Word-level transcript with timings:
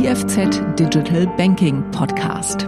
IFZ 0.00 0.62
Digital 0.78 1.26
Banking 1.36 1.82
Podcast. 1.90 2.62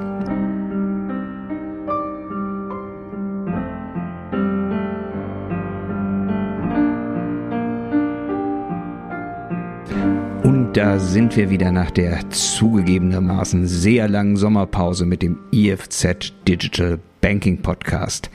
Und 10.43 10.73
da 10.75 10.99
sind 10.99 11.35
wir 11.35 11.49
wieder 11.49 11.73
nach 11.73 11.91
der 11.91 12.29
zugegebenermaßen 12.29 13.67
sehr 13.67 14.11
langen 14.11 14.37
Sommerpause 14.37 15.07
mit 15.07 15.23
dem 15.23 15.39
IFZ 15.53 16.35
Digital 16.47 16.99
Banking 17.23 17.63
Podcast. 17.63 18.31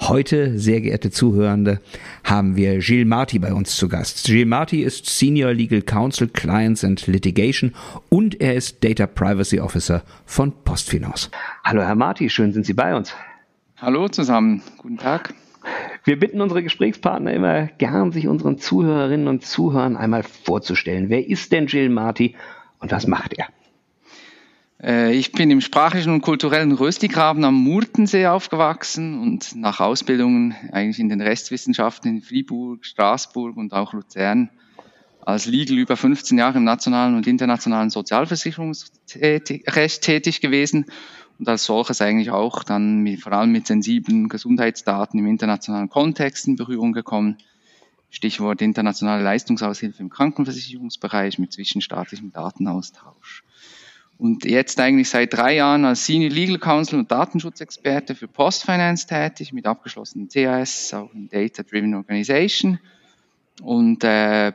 Heute, 0.00 0.58
sehr 0.58 0.80
geehrte 0.80 1.10
Zuhörende, 1.10 1.78
haben 2.24 2.56
wir 2.56 2.78
Gilles 2.78 3.06
Marty 3.06 3.38
bei 3.38 3.52
uns 3.52 3.76
zu 3.76 3.86
Gast. 3.86 4.24
Gilles 4.24 4.46
Marty 4.46 4.82
ist 4.82 5.06
Senior 5.06 5.52
Legal 5.52 5.82
Counsel 5.82 6.26
Clients 6.26 6.82
and 6.82 7.06
Litigation 7.06 7.74
und 8.08 8.40
er 8.40 8.54
ist 8.54 8.82
Data 8.82 9.06
Privacy 9.06 9.60
Officer 9.60 10.02
von 10.24 10.52
Postfinance. 10.64 11.30
Hallo 11.64 11.82
Herr 11.82 11.94
Marty, 11.94 12.30
schön 12.30 12.52
sind 12.52 12.64
Sie 12.64 12.72
bei 12.72 12.96
uns. 12.96 13.14
Hallo 13.76 14.08
zusammen, 14.08 14.62
guten 14.78 14.96
Tag. 14.96 15.34
Wir 16.04 16.18
bitten 16.18 16.40
unsere 16.40 16.62
Gesprächspartner 16.62 17.34
immer 17.34 17.66
gern, 17.66 18.10
sich 18.10 18.26
unseren 18.26 18.58
Zuhörerinnen 18.58 19.28
und 19.28 19.44
Zuhörern 19.44 19.96
einmal 19.96 20.22
vorzustellen. 20.22 21.10
Wer 21.10 21.28
ist 21.28 21.52
denn 21.52 21.66
Gilles 21.66 21.92
Marty 21.92 22.34
und 22.78 22.90
was 22.90 23.06
macht 23.06 23.34
er? 23.34 23.48
Äh, 24.82 25.14
ich 25.14 25.32
bin 25.32 25.50
im 25.50 25.60
sprachlichen 25.60 26.12
und 26.12 26.22
kulturellen 26.22 26.72
Röstigraben 26.72 27.44
am 27.44 27.54
Murtensee 27.54 28.26
aufgewachsen 28.26 29.20
und 29.20 29.54
nach 29.56 29.80
Ausbildungen 29.80 30.54
eigentlich 30.72 30.98
in 30.98 31.08
den 31.08 31.20
Rechtswissenschaften 31.20 32.16
in 32.16 32.22
Fribourg, 32.22 32.84
Straßburg 32.84 33.56
und 33.56 33.72
auch 33.72 33.92
Luzern 33.92 34.50
als 35.22 35.46
Legal 35.46 35.76
über 35.76 35.96
15 35.96 36.38
Jahre 36.38 36.58
im 36.58 36.64
nationalen 36.64 37.14
und 37.14 37.26
internationalen 37.26 37.90
Sozialversicherungsrecht 37.90 40.02
tätig 40.02 40.40
gewesen 40.40 40.86
und 41.38 41.46
als 41.46 41.66
solches 41.66 42.00
eigentlich 42.00 42.30
auch 42.30 42.64
dann 42.64 43.00
mit, 43.00 43.20
vor 43.20 43.32
allem 43.32 43.52
mit 43.52 43.66
sensiblen 43.66 44.30
Gesundheitsdaten 44.30 45.20
im 45.20 45.26
internationalen 45.26 45.90
Kontext 45.90 46.48
in 46.48 46.56
Berührung 46.56 46.94
gekommen. 46.94 47.36
Stichwort 48.08 48.62
internationale 48.62 49.22
Leistungsaushilfe 49.22 50.02
im 50.02 50.08
Krankenversicherungsbereich 50.08 51.38
mit 51.38 51.52
zwischenstaatlichem 51.52 52.32
Datenaustausch 52.32 53.44
und 54.20 54.44
jetzt 54.44 54.78
eigentlich 54.78 55.08
seit 55.08 55.32
drei 55.32 55.56
Jahren 55.56 55.86
als 55.86 56.04
Senior 56.04 56.30
Legal 56.30 56.58
Counsel 56.58 56.98
und 56.98 57.10
Datenschutzexperte 57.10 58.14
für 58.14 58.28
Postfinance 58.28 59.06
tätig, 59.06 59.54
mit 59.54 59.64
abgeschlossenem 59.64 60.28
CAS, 60.28 60.92
auch 60.92 61.14
in 61.14 61.30
Data 61.30 61.62
Driven 61.62 61.94
Organization. 61.94 62.78
Und 63.62 64.04
äh, 64.04 64.52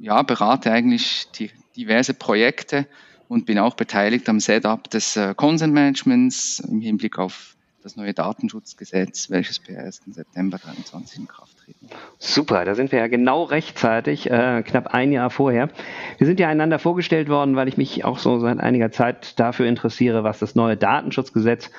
ja, 0.00 0.22
berate 0.22 0.70
eigentlich 0.70 1.26
die, 1.34 1.50
diverse 1.74 2.12
Projekte 2.12 2.86
und 3.28 3.46
bin 3.46 3.58
auch 3.58 3.76
beteiligt 3.76 4.28
am 4.28 4.40
Setup 4.40 4.90
des 4.90 5.16
äh, 5.16 5.34
Consent 5.34 5.72
Managements 5.72 6.60
im 6.60 6.82
Hinblick 6.82 7.18
auf 7.18 7.56
das 7.88 7.96
neue 7.96 8.12
Datenschutzgesetz, 8.12 9.30
welches 9.30 9.58
per 9.58 9.82
1. 9.82 10.02
September 10.08 10.58
2023 10.58 11.20
in 11.20 11.26
Kraft 11.26 11.56
tritt. 11.56 11.76
Super, 12.18 12.66
da 12.66 12.74
sind 12.74 12.92
wir 12.92 12.98
ja 12.98 13.06
genau 13.06 13.44
rechtzeitig, 13.44 14.30
äh, 14.30 14.62
knapp 14.62 14.88
ein 14.88 15.10
Jahr 15.10 15.30
vorher. 15.30 15.70
Wir 16.18 16.26
sind 16.26 16.38
ja 16.38 16.48
einander 16.48 16.78
vorgestellt 16.78 17.30
worden, 17.30 17.56
weil 17.56 17.66
ich 17.66 17.78
mich 17.78 18.04
auch 18.04 18.18
so 18.18 18.38
seit 18.40 18.60
einiger 18.60 18.92
Zeit 18.92 19.40
dafür 19.40 19.66
interessiere, 19.66 20.22
was 20.22 20.38
das 20.38 20.54
neue 20.54 20.76
Datenschutzgesetz 20.76 21.70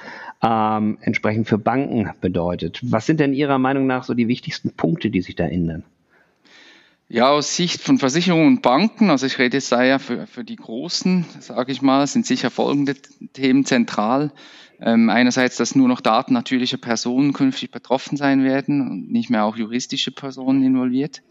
ähm, 0.41 0.97
entsprechend 1.01 1.47
für 1.47 1.59
Banken 1.59 2.09
bedeutet. 2.21 2.79
Was 2.81 3.05
sind 3.05 3.19
denn 3.19 3.33
Ihrer 3.33 3.59
Meinung 3.59 3.85
nach 3.85 4.03
so 4.03 4.15
die 4.15 4.27
wichtigsten 4.27 4.71
Punkte, 4.71 5.11
die 5.11 5.21
sich 5.21 5.35
da 5.35 5.45
ändern? 5.45 5.83
Ja, 7.07 7.29
aus 7.29 7.55
Sicht 7.55 7.81
von 7.81 7.99
Versicherungen 7.99 8.47
und 8.47 8.61
Banken, 8.61 9.09
also 9.09 9.25
ich 9.25 9.37
rede 9.39 9.57
jetzt 9.57 9.71
da 9.71 9.83
ja 9.83 9.97
für, 9.97 10.27
für 10.27 10.43
die 10.43 10.55
Großen, 10.55 11.25
sage 11.39 11.71
ich 11.71 11.81
mal, 11.81 12.05
sind 12.05 12.25
sicher 12.25 12.51
folgende 12.51 12.95
Themen 13.33 13.65
zentral. 13.65 14.31
Ähm, 14.81 15.09
einerseits, 15.09 15.57
dass 15.57 15.75
nur 15.75 15.87
noch 15.87 15.99
Daten 15.99 16.33
natürlicher 16.33 16.77
Personen 16.77 17.33
künftig 17.33 17.71
betroffen 17.71 18.15
sein 18.15 18.43
werden 18.43 18.81
und 18.81 19.11
nicht 19.11 19.29
mehr 19.29 19.43
auch 19.43 19.57
juristische 19.57 20.11
Personen 20.11 20.63
involviert. 20.63 21.21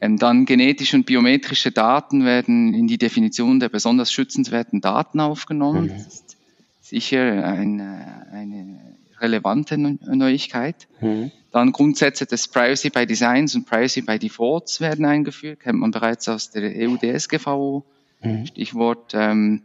Ähm, 0.00 0.16
dann 0.18 0.46
genetische 0.46 0.96
und 0.96 1.04
biometrische 1.04 1.72
Daten 1.72 2.24
werden 2.24 2.72
in 2.72 2.86
die 2.86 2.96
Definition 2.96 3.60
der 3.60 3.68
besonders 3.68 4.10
schützenswerten 4.10 4.80
Daten 4.80 5.20
aufgenommen. 5.20 5.84
Mhm. 5.84 5.88
Das 5.88 6.06
ist 6.06 6.36
sicher 6.80 7.44
eine, 7.44 8.26
eine 8.32 8.96
relevante 9.20 9.76
Neuigkeit. 9.76 10.88
Mhm. 11.00 11.30
Dann 11.52 11.72
Grundsätze 11.72 12.24
des 12.24 12.48
Privacy 12.48 12.88
by 12.90 13.06
Designs 13.06 13.54
und 13.54 13.66
Privacy 13.66 14.02
by 14.02 14.18
Defaults 14.18 14.80
werden 14.80 15.04
eingeführt, 15.04 15.60
kennt 15.60 15.80
man 15.80 15.90
bereits 15.90 16.28
aus 16.28 16.50
der 16.50 16.62
EU-DSGVO. 16.62 17.84
Mhm. 18.22 18.46
Stichwort 18.46 19.12
ähm, 19.14 19.62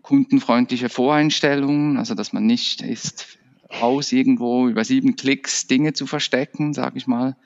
kundenfreundliche 0.00 0.88
Voreinstellungen, 0.88 1.96
also 1.96 2.14
dass 2.14 2.32
man 2.32 2.46
nicht 2.46 2.82
ist, 2.82 3.38
aus 3.80 4.12
irgendwo 4.12 4.68
über 4.68 4.84
sieben 4.84 5.16
Klicks 5.16 5.66
Dinge 5.66 5.92
zu 5.92 6.06
verstecken, 6.06 6.74
sage 6.74 6.98
ich 6.98 7.06
mal. 7.06 7.36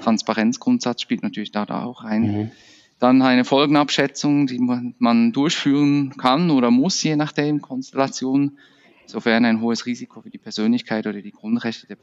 Transparenzgrundsatz 0.00 1.02
spielt 1.02 1.22
natürlich 1.22 1.52
da, 1.52 1.64
da 1.64 1.84
auch 1.84 2.04
ein. 2.04 2.22
Mhm. 2.22 2.50
Dann 2.98 3.20
eine 3.22 3.44
Folgenabschätzung, 3.44 4.46
die 4.46 4.58
man 4.58 5.32
durchführen 5.32 6.16
kann 6.16 6.50
oder 6.50 6.70
muss, 6.70 7.02
je 7.02 7.16
nachdem 7.16 7.60
Konstellation, 7.60 8.58
sofern 9.04 9.44
ein 9.44 9.60
hohes 9.60 9.86
Risiko 9.86 10.22
für 10.22 10.30
die 10.30 10.38
Persönlichkeit 10.38 11.06
oder 11.06 11.20
die 11.20 11.30
Grundrechte 11.30 11.86
der 11.86 11.98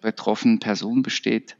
betroffenen 0.00 0.60
Person 0.60 1.02
besteht. 1.02 1.56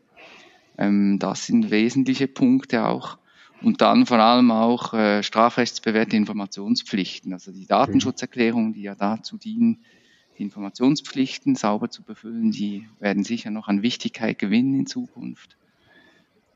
Ähm, 0.78 1.18
das 1.18 1.46
sind 1.46 1.70
wesentliche 1.70 2.28
Punkte 2.28 2.86
auch. 2.86 3.18
Und 3.62 3.80
dann 3.80 4.06
vor 4.06 4.18
allem 4.18 4.50
auch 4.50 4.92
äh, 4.92 5.22
strafrechtsbewährte 5.22 6.16
Informationspflichten, 6.16 7.32
also 7.32 7.52
die 7.52 7.66
Datenschutzerklärungen, 7.66 8.74
die 8.74 8.82
ja 8.82 8.94
dazu 8.94 9.38
dienen, 9.38 9.84
die 10.38 10.42
Informationspflichten 10.42 11.56
sauber 11.56 11.88
zu 11.88 12.02
befüllen, 12.02 12.50
die 12.50 12.86
werden 13.00 13.24
sicher 13.24 13.50
noch 13.50 13.68
an 13.68 13.82
Wichtigkeit 13.82 14.38
gewinnen 14.38 14.78
in 14.80 14.86
Zukunft. 14.86 15.56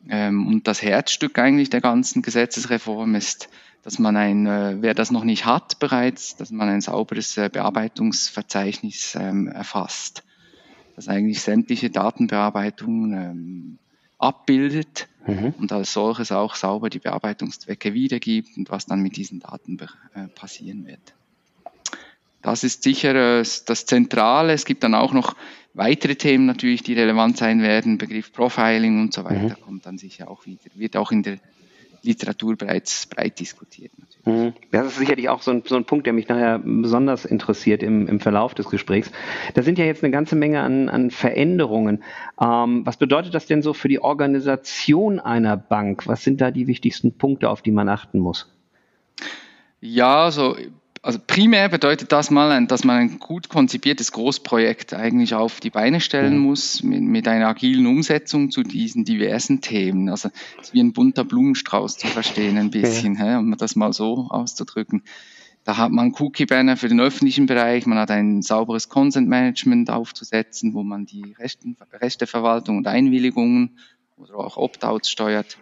Ähm, 0.09 0.47
und 0.47 0.66
das 0.66 0.83
Herzstück 0.83 1.39
eigentlich 1.39 1.71
der 1.71 1.81
ganzen 1.81 2.22
Gesetzesreform 2.22 3.15
ist, 3.15 3.49
dass 3.83 3.99
man 3.99 4.16
ein, 4.16 4.47
äh, 4.47 4.77
wer 4.81 4.94
das 4.94 5.10
noch 5.10 5.25
nicht 5.25 5.47
hat 5.47 5.78
bereits, 5.78 6.37
dass 6.37 6.50
man 6.50 6.69
ein 6.69 6.81
sauberes 6.81 7.37
äh, 7.37 7.49
Bearbeitungsverzeichnis 7.50 9.16
ähm, 9.19 9.49
erfasst, 9.49 10.22
das 10.97 11.09
eigentlich 11.09 11.41
sämtliche 11.41 11.91
Datenbearbeitungen 11.91 13.12
ähm, 13.12 13.78
abbildet 14.20 15.08
mhm. 15.26 15.54
und 15.58 15.72
als 15.72 15.92
solches 15.92 16.32
auch 16.32 16.54
sauber 16.54 16.91
die 16.91 16.98
Bearbeitungszwecke 16.98 17.94
wiedergibt 17.94 18.56
und 18.56 18.70
was 18.70 18.86
dann 18.86 19.00
mit 19.00 19.16
diesen 19.16 19.41
Daten 19.41 19.78
äh, 20.14 20.28
passieren 20.28 20.86
wird. 20.86 21.14
Das 22.42 22.64
ist 22.64 22.82
sicher 22.82 23.14
äh, 23.41 23.44
das 23.66 23.86
Zentrale. 23.86 24.53
Es 24.53 24.64
gibt 24.64 24.82
dann 24.82 24.94
auch 24.94 25.12
noch 25.12 25.36
weitere 25.75 26.16
Themen 26.16 26.47
natürlich, 26.47 26.82
die 26.82 26.94
relevant 26.94 27.36
sein 27.36 27.62
werden. 27.62 27.98
Begriff 27.98 28.32
Profiling 28.32 29.00
und 29.00 29.14
so 29.14 29.25
weiter 29.25 29.56
mhm. 29.59 29.62
kommt 29.62 29.86
dann 29.86 29.98
sicher 29.98 30.30
auch 30.30 30.47
wieder, 30.47 30.60
wird 30.75 30.97
auch 30.97 31.12
in 31.12 31.22
der 31.22 31.38
Literatur 32.03 32.56
bereits 32.56 33.06
breit 33.06 33.38
diskutiert. 33.41 33.93
Mhm. 34.25 34.53
Das 34.71 34.87
ist 34.87 34.99
sicherlich 34.99 35.28
auch 35.28 35.43
so 35.43 35.50
ein, 35.50 35.62
so 35.66 35.77
ein, 35.77 35.84
Punkt, 35.84 36.06
der 36.06 36.12
mich 36.12 36.28
nachher 36.28 36.59
besonders 36.59 37.25
interessiert 37.25 37.83
im, 37.83 38.06
im, 38.06 38.21
Verlauf 38.21 38.55
des 38.55 38.69
Gesprächs. 38.69 39.11
Da 39.55 39.62
sind 39.62 39.78
ja 39.78 39.84
jetzt 39.84 40.03
eine 40.03 40.10
ganze 40.10 40.37
Menge 40.37 40.60
an, 40.60 40.89
an 40.89 41.10
Veränderungen. 41.10 42.03
Ähm, 42.41 42.84
was 42.84 42.97
bedeutet 42.97 43.34
das 43.34 43.47
denn 43.47 43.62
so 43.62 43.72
für 43.72 43.89
die 43.89 44.00
Organisation 44.00 45.21
einer 45.21 45.56
Bank? 45.56 46.06
Was 46.06 46.22
sind 46.22 46.41
da 46.41 46.50
die 46.50 46.66
wichtigsten 46.66 47.12
Punkte, 47.12 47.49
auf 47.49 47.62
die 47.62 47.72
man 47.72 47.89
achten 47.89 48.19
muss? 48.19 48.55
Ja, 49.81 50.31
so 50.31 50.56
also 51.03 51.19
primär 51.27 51.69
bedeutet 51.71 52.12
das 52.12 52.31
mal, 52.31 52.66
dass 52.66 52.84
man 52.84 52.97
ein 52.99 53.19
gut 53.19 53.49
konzipiertes 53.49 54.12
Großprojekt 54.12 54.93
eigentlich 54.93 55.34
auf 55.34 55.61
die 55.61 55.71
Beine 55.71 56.00
stellen 56.00 56.37
muss 56.37 56.83
mit, 56.83 57.00
mit, 57.00 57.27
einer 57.27 57.49
agilen 57.49 57.87
Umsetzung 57.87 58.50
zu 58.50 58.63
diesen 58.63 59.04
diversen 59.04 59.63
Themen. 59.63 60.10
Also 60.10 60.28
es 60.60 60.69
ist 60.69 60.74
wie 60.74 60.80
ein 60.80 60.92
bunter 60.92 61.24
Blumenstrauß 61.24 61.97
zu 61.97 62.07
verstehen 62.07 62.59
ein 62.59 62.71
bisschen, 62.71 63.16
ja. 63.16 63.39
um 63.39 63.57
das 63.57 63.77
mal 63.77 63.95
so 63.95 64.27
auszudrücken. 64.28 65.03
Da 65.65 65.78
hat 65.78 65.91
man 65.91 66.15
Cookie-Banner 66.19 66.77
für 66.77 66.89
den 66.89 67.01
öffentlichen 67.01 67.47
Bereich, 67.47 67.86
man 67.86 67.98
hat 67.98 68.10
ein 68.10 68.42
sauberes 68.42 68.89
Consent-Management 68.89 69.91
aufzusetzen, 69.91 70.74
wo 70.74 70.83
man 70.83 71.07
die 71.07 71.34
Rechten, 71.39 71.77
Rechteverwaltung 71.92 72.78
und 72.78 72.86
Einwilligungen 72.86 73.78
oder 74.16 74.36
auch 74.36 74.57
Opt-outs 74.57 75.10
steuert. 75.10 75.59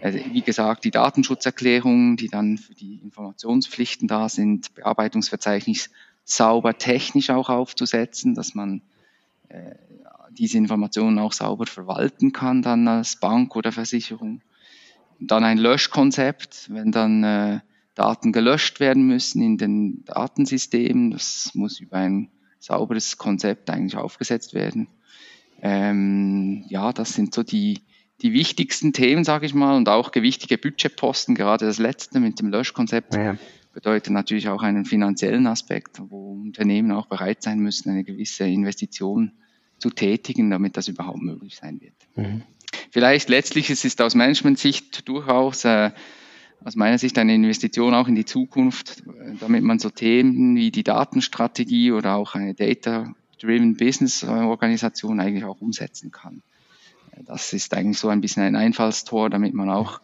Also, 0.00 0.18
wie 0.32 0.42
gesagt, 0.42 0.84
die 0.84 0.90
Datenschutzerklärungen, 0.90 2.16
die 2.16 2.28
dann 2.28 2.56
für 2.58 2.74
die 2.74 3.00
Informationspflichten 3.02 4.06
da 4.06 4.28
sind, 4.28 4.74
Bearbeitungsverzeichnis 4.74 5.90
sauber 6.24 6.76
technisch 6.78 7.30
auch 7.30 7.48
aufzusetzen, 7.48 8.34
dass 8.34 8.54
man 8.54 8.82
äh, 9.48 9.74
diese 10.30 10.58
Informationen 10.58 11.18
auch 11.18 11.32
sauber 11.32 11.66
verwalten 11.66 12.32
kann 12.32 12.62
dann 12.62 12.86
als 12.86 13.16
Bank 13.16 13.56
oder 13.56 13.72
Versicherung. 13.72 14.42
Und 15.18 15.30
dann 15.30 15.42
ein 15.42 15.58
Löschkonzept, 15.58 16.70
wenn 16.70 16.92
dann 16.92 17.24
äh, 17.24 17.60
Daten 17.94 18.30
gelöscht 18.30 18.78
werden 18.78 19.06
müssen 19.06 19.42
in 19.42 19.58
den 19.58 20.04
Datensystemen, 20.04 21.10
das 21.10 21.50
muss 21.54 21.80
über 21.80 21.96
ein 21.96 22.28
sauberes 22.60 23.18
Konzept 23.18 23.70
eigentlich 23.70 23.96
aufgesetzt 23.96 24.54
werden. 24.54 24.86
Ähm, 25.60 26.64
ja, 26.68 26.92
das 26.92 27.14
sind 27.14 27.34
so 27.34 27.42
die 27.42 27.80
die 28.22 28.32
wichtigsten 28.32 28.92
Themen, 28.92 29.24
sage 29.24 29.46
ich 29.46 29.54
mal, 29.54 29.76
und 29.76 29.88
auch 29.88 30.10
gewichtige 30.10 30.58
Budgetposten, 30.58 31.34
gerade 31.34 31.66
das 31.66 31.78
letzte 31.78 32.20
mit 32.20 32.40
dem 32.40 32.48
Löschkonzept, 32.48 33.14
ja. 33.14 33.36
bedeutet 33.72 34.12
natürlich 34.12 34.48
auch 34.48 34.62
einen 34.62 34.84
finanziellen 34.84 35.46
Aspekt, 35.46 36.00
wo 36.08 36.32
Unternehmen 36.32 36.90
auch 36.90 37.06
bereit 37.06 37.42
sein 37.42 37.60
müssen, 37.60 37.90
eine 37.90 38.04
gewisse 38.04 38.44
Investition 38.44 39.32
zu 39.78 39.90
tätigen, 39.90 40.50
damit 40.50 40.76
das 40.76 40.88
überhaupt 40.88 41.22
möglich 41.22 41.56
sein 41.56 41.80
wird. 41.80 41.94
Mhm. 42.16 42.42
Vielleicht 42.90 43.28
letztlich 43.28 43.70
es 43.70 43.84
ist 43.84 44.00
aus 44.00 44.14
Management-Sicht 44.14 45.08
durchaus 45.08 45.64
äh, 45.64 45.90
aus 46.64 46.74
meiner 46.74 46.98
Sicht 46.98 47.18
eine 47.18 47.34
Investition 47.34 47.94
auch 47.94 48.08
in 48.08 48.14
die 48.14 48.24
Zukunft, 48.24 49.04
damit 49.40 49.62
man 49.62 49.78
so 49.78 49.90
Themen 49.90 50.56
wie 50.56 50.70
die 50.70 50.82
Datenstrategie 50.82 51.92
oder 51.92 52.16
auch 52.16 52.34
eine 52.34 52.54
Data-Driven 52.54 53.76
Business-Organisation 53.76 55.20
eigentlich 55.20 55.44
auch 55.44 55.60
umsetzen 55.60 56.10
kann. 56.10 56.42
Das 57.26 57.52
ist 57.52 57.74
eigentlich 57.74 57.98
so 57.98 58.08
ein 58.08 58.20
bisschen 58.20 58.42
ein 58.42 58.56
Einfallstor, 58.56 59.30
damit 59.30 59.54
man 59.54 59.70
auch 59.70 60.00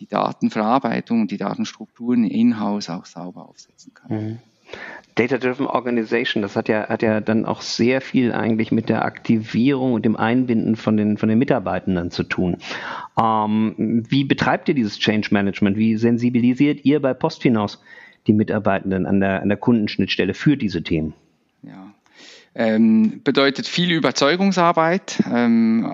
die 0.00 0.06
Datenverarbeitung 0.06 1.22
und 1.22 1.30
die 1.30 1.36
Datenstrukturen 1.36 2.24
in-house 2.24 2.88
auch 2.88 3.06
sauber 3.06 3.48
aufsetzen 3.48 3.92
kann. 3.94 4.10
Mhm. 4.10 4.38
Data-Driven 5.16 5.66
Organization, 5.66 6.42
das 6.42 6.56
hat 6.56 6.68
ja, 6.68 6.88
hat 6.88 7.02
ja 7.02 7.20
dann 7.20 7.44
auch 7.44 7.60
sehr 7.60 8.00
viel 8.00 8.32
eigentlich 8.32 8.70
mit 8.70 8.88
der 8.88 9.04
Aktivierung 9.04 9.92
und 9.92 10.04
dem 10.04 10.16
Einbinden 10.16 10.76
von 10.76 10.96
den, 10.96 11.18
von 11.18 11.28
den 11.28 11.38
Mitarbeitenden 11.38 12.10
zu 12.10 12.22
tun. 12.22 12.56
Ähm, 13.20 13.74
wie 14.08 14.24
betreibt 14.24 14.68
ihr 14.68 14.74
dieses 14.74 14.98
Change 14.98 15.28
Management? 15.32 15.76
Wie 15.76 15.96
sensibilisiert 15.96 16.84
ihr 16.84 17.00
bei 17.02 17.12
Postfinance 17.12 17.78
die 18.26 18.32
Mitarbeitenden 18.32 19.06
an 19.06 19.20
der, 19.20 19.42
an 19.42 19.48
der 19.48 19.58
Kundenschnittstelle 19.58 20.34
für 20.34 20.56
diese 20.56 20.82
Themen? 20.82 21.12
Ja, 21.62 21.92
ähm, 22.54 23.20
bedeutet 23.22 23.66
viel 23.66 23.90
Überzeugungsarbeit, 23.90 25.22
ähm, 25.30 25.92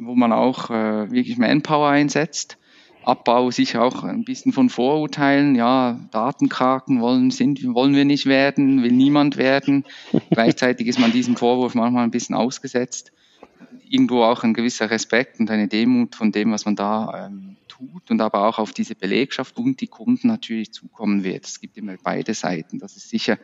wo 0.00 0.14
man 0.14 0.32
auch 0.32 0.70
äh, 0.70 1.10
wirklich 1.10 1.38
Manpower 1.38 1.88
einsetzt. 1.88 2.56
Abbau 3.04 3.50
sicher 3.50 3.82
auch 3.82 4.04
ein 4.04 4.24
bisschen 4.24 4.52
von 4.52 4.68
Vorurteilen. 4.68 5.54
Ja, 5.54 5.98
Datenkraken 6.10 7.00
wollen, 7.00 7.30
sind, 7.30 7.62
wollen 7.74 7.94
wir 7.94 8.04
nicht 8.04 8.26
werden, 8.26 8.82
will 8.82 8.92
niemand 8.92 9.36
werden. 9.36 9.84
Gleichzeitig 10.30 10.86
ist 10.86 10.98
man 10.98 11.12
diesem 11.12 11.36
Vorwurf 11.36 11.74
manchmal 11.74 12.04
ein 12.04 12.10
bisschen 12.10 12.34
ausgesetzt. 12.34 13.12
Irgendwo 13.88 14.22
auch 14.22 14.44
ein 14.44 14.54
gewisser 14.54 14.90
Respekt 14.90 15.40
und 15.40 15.50
eine 15.50 15.66
Demut 15.66 16.14
von 16.14 16.30
dem, 16.30 16.52
was 16.52 16.64
man 16.64 16.76
da 16.76 17.26
ähm, 17.26 17.56
tut 17.68 18.10
und 18.10 18.20
aber 18.20 18.46
auch 18.46 18.58
auf 18.58 18.72
diese 18.72 18.94
Belegschaft 18.94 19.56
und 19.58 19.80
die 19.80 19.86
Kunden 19.86 20.28
natürlich 20.28 20.72
zukommen 20.72 21.24
wird. 21.24 21.46
Es 21.46 21.60
gibt 21.60 21.76
immer 21.76 21.96
beide 22.02 22.34
Seiten. 22.34 22.78
Das 22.78 22.96
ist 22.96 23.08
sicher 23.08 23.38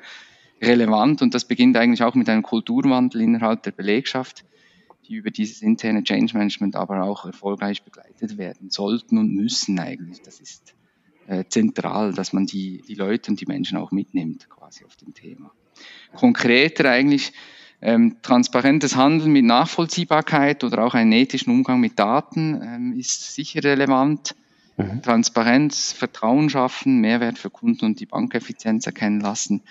relevant 0.60 1.22
und 1.22 1.34
das 1.34 1.46
beginnt 1.46 1.76
eigentlich 1.76 2.02
auch 2.02 2.14
mit 2.14 2.28
einem 2.28 2.42
Kulturwandel 2.42 3.22
innerhalb 3.22 3.62
der 3.62 3.72
Belegschaft 3.72 4.44
die 5.08 5.14
über 5.14 5.30
dieses 5.30 5.62
interne 5.62 6.02
Change 6.02 6.36
Management 6.36 6.76
aber 6.76 7.02
auch 7.02 7.24
erfolgreich 7.24 7.82
begleitet 7.82 8.38
werden 8.38 8.70
sollten 8.70 9.18
und 9.18 9.34
müssen 9.34 9.78
eigentlich. 9.78 10.22
Das 10.22 10.40
ist 10.40 10.74
äh, 11.26 11.44
zentral, 11.48 12.12
dass 12.12 12.32
man 12.32 12.46
die, 12.46 12.82
die 12.86 12.94
Leute 12.94 13.30
und 13.30 13.40
die 13.40 13.46
Menschen 13.46 13.78
auch 13.78 13.90
mitnimmt 13.90 14.48
quasi 14.48 14.84
auf 14.84 14.96
dem 14.96 15.14
Thema. 15.14 15.50
Konkreter 16.14 16.90
eigentlich 16.90 17.32
ähm, 17.82 18.16
transparentes 18.22 18.96
Handeln 18.96 19.32
mit 19.32 19.44
Nachvollziehbarkeit 19.44 20.64
oder 20.64 20.84
auch 20.84 20.94
einen 20.94 21.12
ethischen 21.12 21.52
Umgang 21.52 21.80
mit 21.80 21.98
Daten 21.98 22.60
ähm, 22.62 22.98
ist 22.98 23.34
sicher 23.34 23.62
relevant. 23.62 24.34
Mhm. 24.78 25.02
Transparenz, 25.02 25.92
Vertrauen 25.92 26.50
schaffen, 26.50 27.00
Mehrwert 27.00 27.38
für 27.38 27.50
Kunden 27.50 27.84
und 27.86 28.00
die 28.00 28.06
Bankeffizienz 28.06 28.86
erkennen 28.86 29.20
lassen 29.20 29.62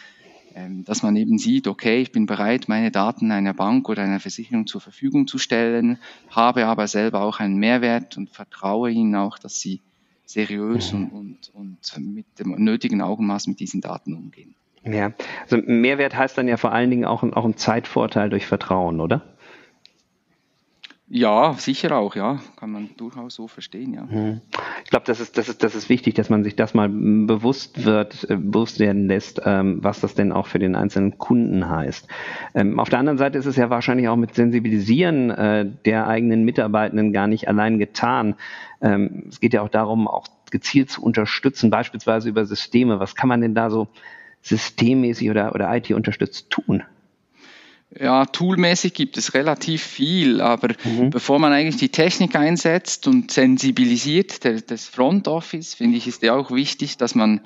dass 0.86 1.04
man 1.04 1.16
eben 1.16 1.38
sieht, 1.38 1.68
okay, 1.68 2.02
ich 2.02 2.12
bin 2.12 2.26
bereit, 2.26 2.70
meine 2.70 2.90
Daten 2.90 3.32
einer 3.32 3.54
Bank 3.54 3.90
oder 3.90 4.04
einer 4.04 4.22
Versicherung 4.22 4.68
zur 4.68 4.80
Verfügung 4.80 5.28
zu 5.28 5.38
stellen, 5.38 6.00
habe 6.30 6.66
aber 6.66 6.88
selber 6.88 7.22
auch 7.22 7.40
einen 7.40 7.58
Mehrwert 7.58 8.18
und 8.18 8.30
vertraue 8.30 8.90
ihnen 8.90 9.16
auch, 9.16 9.38
dass 9.38 9.60
sie 9.60 9.82
seriös 10.26 10.94
und, 10.94 11.10
und, 11.12 11.52
und 11.54 11.78
mit 12.14 12.40
dem 12.40 12.56
nötigen 12.64 13.02
Augenmaß 13.02 13.48
mit 13.48 13.60
diesen 13.60 13.82
Daten 13.82 14.14
umgehen. 14.14 14.56
Ja, 14.86 15.14
also 15.44 15.58
Mehrwert 15.58 16.16
heißt 16.16 16.38
dann 16.38 16.48
ja 16.48 16.58
vor 16.58 16.72
allen 16.72 16.90
Dingen 16.90 17.06
auch, 17.06 17.24
auch 17.24 17.46
ein 17.46 17.58
Zeitvorteil 17.58 18.30
durch 18.30 18.46
Vertrauen, 18.46 19.02
oder? 19.02 19.35
Ja, 21.08 21.54
sicher 21.54 21.96
auch, 21.96 22.16
ja. 22.16 22.40
Kann 22.56 22.72
man 22.72 22.90
durchaus 22.98 23.36
so 23.36 23.48
verstehen, 23.48 23.94
ja. 23.94 24.10
Hm. 24.10 24.42
Ich 24.84 24.90
glaube, 24.90 25.06
das 25.06 25.20
ist, 25.20 25.38
das, 25.38 25.50
ist, 25.50 25.62
das 25.62 25.76
ist 25.76 25.88
wichtig, 25.88 26.16
dass 26.16 26.32
man 26.32 26.44
sich 26.44 26.56
das 26.56 26.74
mal 26.74 26.90
bewusst 26.90 27.86
wird, 27.86 28.28
äh, 28.28 28.38
bewusst 28.38 28.80
werden 28.80 29.08
lässt, 29.08 29.40
ähm, 29.46 29.84
was 29.84 30.00
das 30.00 30.16
denn 30.16 30.32
auch 30.32 30.48
für 30.48 30.58
den 30.58 30.76
einzelnen 30.76 31.20
Kunden 31.20 31.70
heißt. 31.70 32.08
Ähm, 32.56 32.80
auf 32.80 32.90
der 32.90 32.98
anderen 32.98 33.20
Seite 33.20 33.38
ist 33.38 33.46
es 33.46 33.56
ja 33.56 33.70
wahrscheinlich 33.70 34.08
auch 34.08 34.16
mit 34.16 34.34
Sensibilisieren 34.34 35.30
äh, 35.30 35.70
der 35.86 36.08
eigenen 36.08 36.44
Mitarbeitenden 36.44 37.14
gar 37.14 37.28
nicht 37.28 37.48
allein 37.48 37.78
getan. 37.78 38.34
Ähm, 38.82 39.26
es 39.30 39.40
geht 39.40 39.54
ja 39.54 39.62
auch 39.62 39.70
darum, 39.70 40.08
auch 40.08 40.28
gezielt 40.50 40.90
zu 40.90 41.04
unterstützen, 41.04 41.70
beispielsweise 41.70 42.30
über 42.30 42.46
Systeme. 42.46 43.00
Was 43.00 43.16
kann 43.16 43.30
man 43.30 43.42
denn 43.42 43.54
da 43.54 43.70
so 43.70 43.90
systemmäßig 44.42 45.30
oder, 45.30 45.54
oder 45.54 45.76
IT 45.76 45.92
unterstützt 45.92 46.50
tun? 46.50 46.84
Ja, 47.98 48.26
toolmäßig 48.26 48.94
gibt 48.94 49.18
es 49.18 49.34
relativ 49.34 49.82
viel, 49.82 50.42
aber 50.42 50.76
mhm. 50.84 51.12
bevor 51.12 51.40
man 51.40 51.54
eigentlich 51.54 51.78
die 51.78 51.90
Technik 51.90 52.36
einsetzt 52.36 53.08
und 53.08 53.32
sensibilisiert 53.32 54.44
der, 54.44 54.60
das 54.62 54.86
Front 54.86 55.30
Office, 55.30 55.74
finde 55.74 55.98
ich, 55.98 56.08
ist 56.08 56.22
ja 56.22 56.36
auch 56.36 56.52
wichtig, 56.52 56.98
dass 56.98 57.16
man 57.16 57.40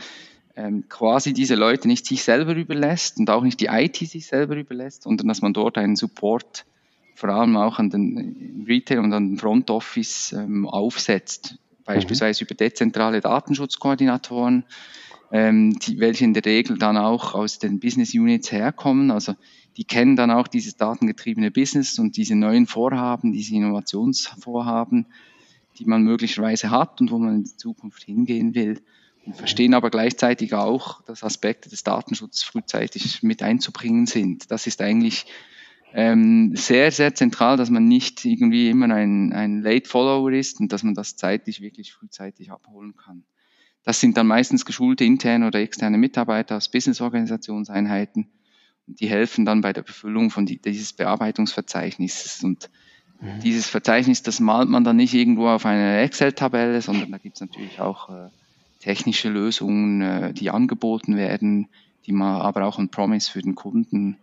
ähm, 0.56 0.86
quasi 0.90 1.34
diese 1.34 1.54
Leute 1.54 1.88
nicht 1.88 2.08
sich 2.08 2.24
selber 2.24 2.56
überlässt 2.56 3.20
und 3.20 3.30
auch 3.30 3.44
nicht 3.44 3.60
die 3.60 3.68
IT 3.68 3.98
sich 3.98 4.26
selber 4.26 4.56
überlässt, 4.56 5.04
sondern 5.04 5.28
dass 5.28 5.42
man 5.42 5.54
dort 5.54 5.78
einen 5.78 5.96
Support 5.96 6.66
vor 7.14 7.30
allem 7.30 7.56
auch 7.56 7.78
an 7.78 7.90
den 7.90 8.66
Retail 8.68 9.00
und 9.00 9.14
an 9.14 9.32
den 9.32 9.38
Front 9.38 9.70
Office 9.70 10.34
ähm, 10.34 10.68
aufsetzt, 10.68 11.60
beispielsweise 11.86 12.44
mhm. 12.44 12.48
über 12.48 12.56
dezentrale 12.56 13.22
Datenschutzkoordinatoren, 13.22 14.64
ähm, 15.32 15.78
die, 15.78 16.00
welche 16.00 16.24
in 16.24 16.34
der 16.34 16.46
Regel 16.46 16.78
dann 16.78 16.98
auch 16.98 17.36
aus 17.36 17.60
den 17.60 17.80
Business 17.80 18.16
Units 18.16 18.52
herkommen. 18.52 19.12
Also 19.12 19.36
die 19.78 19.86
kennen 19.86 20.16
dann 20.16 20.32
auch 20.32 20.48
dieses 20.48 20.76
datengetriebene 20.76 21.52
Business 21.52 22.00
und 22.00 22.18
diese 22.18 22.36
neuen 22.36 22.68
Vorhaben, 22.68 23.32
diese 23.32 23.56
Innovationsvorhaben, 23.56 25.08
die 25.78 25.86
man 25.86 26.04
möglicherweise 26.04 26.70
hat 26.70 27.00
und 27.02 27.12
wo 27.12 27.18
man 27.18 27.36
in 27.36 27.44
die 27.44 27.56
Zukunft 27.56 28.04
hingehen 28.04 28.56
will. 28.56 28.82
Und 29.26 29.36
verstehen 29.36 29.74
aber 29.74 29.90
gleichzeitig 29.90 30.54
auch, 30.54 31.02
dass 31.04 31.24
Aspekte 31.24 31.70
des 31.70 31.84
Datenschutzes 31.84 32.44
frühzeitig 32.44 33.22
mit 33.22 33.44
einzubringen 33.44 34.06
sind. 34.06 34.50
Das 34.50 34.66
ist 34.66 34.82
eigentlich 34.82 35.26
ähm, 35.94 36.56
sehr, 36.56 36.92
sehr 36.92 37.16
zentral, 37.16 37.58
dass 37.58 37.70
man 37.70 37.86
nicht 37.86 38.26
irgendwie 38.26 38.70
immer 38.70 38.94
ein, 38.94 39.34
ein 39.34 39.62
Late 39.62 39.88
Follower 39.88 40.32
ist 40.32 40.60
und 40.60 40.72
dass 40.72 40.84
man 40.84 40.94
das 40.94 41.16
zeitlich 41.16 41.62
wirklich 41.62 41.94
frühzeitig 41.94 42.52
abholen 42.52 42.96
kann. 42.96 43.24
Das 43.84 44.00
sind 44.00 44.18
dann 44.18 44.28
meistens 44.28 44.66
geschulte 44.66 45.04
interne 45.04 45.48
oder 45.48 45.60
externe 45.60 45.98
Mitarbeiter 45.98 46.58
aus 46.58 46.70
Business-Organisationseinheiten. 46.70 48.28
Die 49.00 49.08
helfen 49.08 49.46
dann 49.46 49.62
bei 49.62 49.74
der 49.74 49.84
Befüllung 49.84 50.32
von 50.32 50.46
die, 50.46 50.58
dieses 50.58 50.94
Bearbeitungsverzeichnisses. 50.94 52.44
Und 52.44 52.70
mhm. 53.22 53.40
dieses 53.42 53.68
Verzeichnis, 53.68 54.24
das 54.24 54.40
malt 54.40 54.70
man 54.70 54.84
dann 54.84 54.98
nicht 54.98 55.14
irgendwo 55.14 55.48
auf 55.48 55.66
eine 55.66 56.00
Excel-Tabelle, 56.00 56.82
sondern 56.82 57.12
da 57.12 57.18
gibt 57.18 57.36
es 57.36 57.42
natürlich 57.42 57.80
auch 57.80 58.10
äh, 58.10 58.30
technische 58.80 59.30
Lösungen, 59.30 60.02
äh, 60.02 60.34
die 60.34 60.50
angeboten 60.50 61.16
werden, 61.16 61.68
die 62.06 62.12
mal 62.12 62.42
aber 62.42 62.66
auch 62.66 62.80
ein 62.80 62.90
Promise 62.90 63.32
für 63.32 63.42
den 63.42 63.56
Kunden 63.56 64.18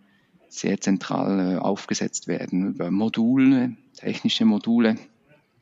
sehr 0.49 0.79
zentral 0.81 1.55
äh, 1.55 1.57
aufgesetzt 1.57 2.27
werden 2.27 2.67
über 2.67 2.91
Module, 2.91 3.75
technische 3.95 4.45
Module, 4.45 4.97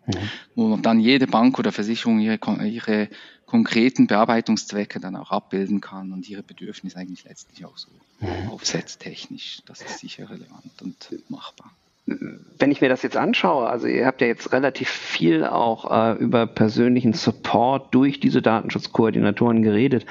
Mhm. 0.07 0.29
Wo 0.55 0.77
dann 0.77 0.99
jede 0.99 1.27
Bank 1.27 1.59
oder 1.59 1.71
Versicherung 1.71 2.19
ihre, 2.19 2.39
ihre 2.65 3.09
konkreten 3.45 4.07
Bearbeitungszwecke 4.07 4.99
dann 4.99 5.15
auch 5.15 5.31
abbilden 5.31 5.81
kann 5.81 6.11
und 6.11 6.27
ihre 6.29 6.43
Bedürfnisse 6.43 6.97
eigentlich 6.97 7.25
letztlich 7.25 7.65
auch 7.65 7.77
so 7.77 7.89
mhm. 8.19 8.49
aufsetzt 8.49 9.01
technisch. 9.01 9.61
Das 9.65 9.81
ist 9.81 9.99
sicher 9.99 10.29
relevant 10.29 10.81
und 10.81 11.13
machbar. 11.29 11.71
Wenn 12.07 12.71
ich 12.71 12.81
mir 12.81 12.89
das 12.89 13.01
jetzt 13.01 13.17
anschaue, 13.17 13.67
also 13.67 13.87
ihr 13.87 14.05
habt 14.05 14.21
ja 14.21 14.27
jetzt 14.27 14.51
relativ 14.51 14.89
viel 14.89 15.43
auch 15.43 15.89
äh, 15.89 16.13
über 16.19 16.45
persönlichen 16.45 17.13
Support 17.13 17.95
durch 17.95 18.19
diese 18.19 18.43
Datenschutzkoordinatoren 18.43 19.63
geredet. 19.63 20.05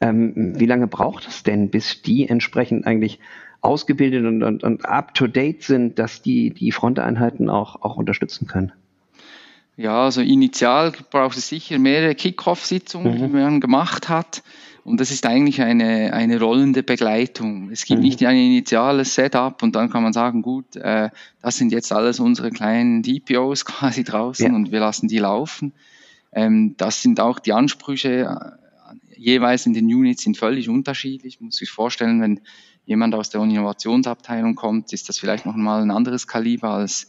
Ähm, 0.00 0.54
wie 0.58 0.64
lange 0.64 0.86
braucht 0.86 1.28
es 1.28 1.42
denn, 1.42 1.68
bis 1.68 2.00
die 2.00 2.26
entsprechend 2.26 2.86
eigentlich 2.86 3.20
ausgebildet 3.60 4.24
und, 4.24 4.42
und, 4.42 4.64
und 4.64 4.86
up-to-date 4.86 5.62
sind, 5.62 5.98
dass 5.98 6.22
die 6.22 6.48
die 6.50 6.72
Fronteinheiten 6.72 7.50
auch, 7.50 7.82
auch 7.82 7.96
unterstützen 7.96 8.46
können? 8.46 8.72
Ja, 9.76 10.04
also 10.04 10.20
initial 10.20 10.92
braucht 11.10 11.36
es 11.36 11.48
sicher 11.48 11.78
mehrere 11.78 12.14
Kick-Off-Sitzungen, 12.14 13.14
mhm. 13.14 13.26
die 13.26 13.28
man 13.28 13.60
gemacht 13.60 14.08
hat. 14.08 14.42
Und 14.84 15.00
das 15.00 15.10
ist 15.10 15.24
eigentlich 15.24 15.62
eine, 15.62 16.12
eine 16.12 16.38
rollende 16.38 16.82
Begleitung. 16.82 17.70
Es 17.70 17.86
gibt 17.86 18.00
mhm. 18.00 18.06
nicht 18.06 18.24
ein 18.24 18.36
initiales 18.36 19.14
Setup 19.14 19.62
und 19.62 19.74
dann 19.74 19.90
kann 19.90 20.02
man 20.02 20.12
sagen, 20.12 20.42
gut, 20.42 20.76
äh, 20.76 21.08
das 21.40 21.56
sind 21.56 21.72
jetzt 21.72 21.90
alles 21.90 22.20
unsere 22.20 22.50
kleinen 22.50 23.02
DPOs 23.02 23.64
quasi 23.64 24.04
draußen 24.04 24.46
ja. 24.46 24.52
und 24.54 24.72
wir 24.72 24.80
lassen 24.80 25.08
die 25.08 25.18
laufen. 25.18 25.72
Ähm, 26.32 26.74
das 26.76 27.00
sind 27.00 27.18
auch 27.18 27.38
die 27.38 27.52
Ansprüche 27.52 28.56
äh, 28.58 28.64
jeweils 29.16 29.66
in 29.66 29.72
den 29.72 29.86
Units 29.86 30.22
sind 30.22 30.36
völlig 30.36 30.68
unterschiedlich. 30.68 31.40
Man 31.40 31.46
muss 31.46 31.56
sich 31.56 31.70
vorstellen, 31.70 32.20
wenn 32.20 32.40
jemand 32.84 33.14
aus 33.14 33.30
der 33.30 33.40
Innovationsabteilung 33.40 34.54
kommt, 34.54 34.92
ist 34.92 35.08
das 35.08 35.18
vielleicht 35.18 35.46
noch 35.46 35.56
mal 35.56 35.82
ein 35.82 35.90
anderes 35.90 36.26
Kaliber 36.26 36.70
als 36.70 37.08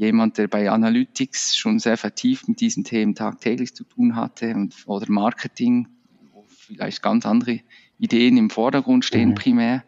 jemand, 0.00 0.38
der 0.38 0.48
bei 0.48 0.70
Analytics 0.70 1.56
schon 1.56 1.78
sehr 1.78 1.98
vertieft 1.98 2.48
mit 2.48 2.60
diesen 2.62 2.84
Themen 2.84 3.14
tagtäglich 3.14 3.74
zu 3.74 3.84
tun 3.84 4.16
hatte 4.16 4.54
und, 4.54 4.74
oder 4.86 5.04
Marketing, 5.10 5.88
wo 6.32 6.44
vielleicht 6.48 7.02
ganz 7.02 7.26
andere 7.26 7.60
Ideen 7.98 8.38
im 8.38 8.48
Vordergrund 8.48 9.04
stehen 9.04 9.30
mhm. 9.30 9.34
primär. 9.34 9.84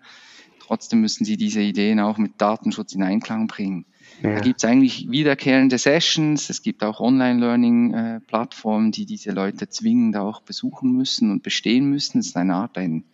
Trotzdem 0.61 1.01
müssen 1.01 1.25
sie 1.25 1.39
diese 1.39 1.63
Ideen 1.63 1.99
auch 1.99 2.19
mit 2.19 2.33
Datenschutz 2.39 2.95
in 2.95 3.03
Einklang 3.03 3.47
bringen. 3.47 3.87
Ja. 4.23 4.35
Da 4.35 4.41
gibt 4.41 4.63
es 4.63 4.69
eigentlich 4.69 5.11
wiederkehrende 5.11 5.79
Sessions, 5.79 6.51
es 6.51 6.61
gibt 6.61 6.85
auch 6.85 7.01
Online-Learning-Plattformen, 7.01 8.93
die 8.93 9.07
diese 9.07 9.31
Leute 9.31 9.71
zwingend 9.71 10.19
auch 10.19 10.43
besuchen 10.43 10.93
müssen 10.93 11.31
und 11.31 11.43
bestehen 11.43 11.89
müssen. 11.89 12.19
Es 12.19 12.29
ist 12.29 12.37
eine 12.37 12.55
Art 12.55 12.77
ein, 12.77 13.05